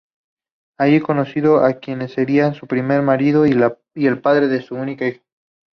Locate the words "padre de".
4.23-4.63